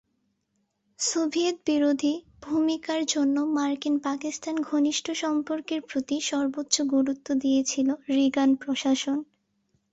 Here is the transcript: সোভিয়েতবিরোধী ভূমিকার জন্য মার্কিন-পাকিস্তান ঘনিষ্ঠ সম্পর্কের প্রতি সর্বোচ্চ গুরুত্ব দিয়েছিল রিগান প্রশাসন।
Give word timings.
সোভিয়েতবিরোধী 0.99 2.13
ভূমিকার 2.41 3.01
জন্য 3.05 3.35
মার্কিন-পাকিস্তান 3.57 4.55
ঘনিষ্ঠ 4.69 5.05
সম্পর্কের 5.23 5.79
প্রতি 5.81 6.17
সর্বোচ্চ 6.21 6.75
গুরুত্ব 6.93 7.27
দিয়েছিল 7.43 7.87
রিগান 8.09 8.49
প্রশাসন। 8.55 9.17